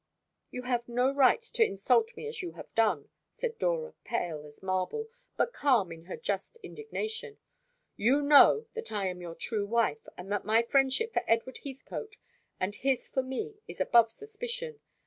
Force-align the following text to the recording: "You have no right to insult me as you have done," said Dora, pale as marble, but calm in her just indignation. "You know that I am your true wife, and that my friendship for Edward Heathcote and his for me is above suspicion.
"You 0.49 0.63
have 0.63 0.89
no 0.89 1.11
right 1.13 1.39
to 1.41 1.63
insult 1.63 2.17
me 2.17 2.25
as 2.25 2.41
you 2.41 2.53
have 2.53 2.73
done," 2.73 3.09
said 3.29 3.59
Dora, 3.59 3.93
pale 4.03 4.47
as 4.47 4.63
marble, 4.63 5.09
but 5.37 5.53
calm 5.53 5.91
in 5.91 6.05
her 6.05 6.17
just 6.17 6.57
indignation. 6.63 7.37
"You 7.97 8.23
know 8.23 8.65
that 8.73 8.91
I 8.91 9.05
am 9.09 9.21
your 9.21 9.35
true 9.35 9.67
wife, 9.67 10.07
and 10.17 10.31
that 10.31 10.43
my 10.43 10.63
friendship 10.63 11.13
for 11.13 11.21
Edward 11.27 11.59
Heathcote 11.63 12.15
and 12.59 12.73
his 12.73 13.07
for 13.07 13.21
me 13.21 13.59
is 13.67 13.79
above 13.79 14.09
suspicion. 14.09 14.79